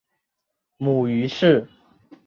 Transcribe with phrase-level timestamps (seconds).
[0.77, 1.69] 母于氏。